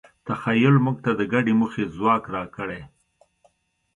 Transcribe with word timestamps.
تخیل 0.27 0.75
موږ 0.85 0.97
ته 1.05 1.11
د 1.19 1.21
ګډې 1.33 1.53
موخې 1.59 1.83
ځواک 1.95 2.23
راکړی. 2.35 2.81